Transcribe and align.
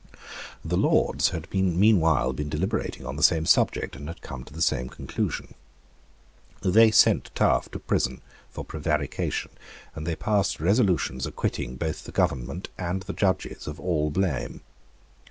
The 0.65 0.77
Lords 0.79 1.29
had 1.29 1.47
meanwhile 1.53 2.33
been 2.33 2.49
deliberating 2.49 3.05
on 3.05 3.17
the 3.17 3.21
same 3.21 3.45
subject, 3.45 3.95
and 3.95 4.07
had 4.07 4.23
come 4.23 4.43
to 4.45 4.51
the 4.51 4.59
same 4.63 4.89
conclusion. 4.89 5.53
They 6.63 6.89
sent 6.89 7.29
Taaffe 7.35 7.69
to 7.69 7.77
prison 7.77 8.21
for 8.49 8.65
prevarication; 8.65 9.51
and 9.93 10.07
they 10.07 10.15
passed 10.15 10.59
resolutions 10.59 11.27
acquitting 11.27 11.75
both 11.75 12.05
the 12.05 12.11
government 12.11 12.69
and 12.79 13.03
the 13.03 13.13
judges 13.13 13.67
of 13.67 13.79
all 13.79 14.09
blame. 14.09 14.61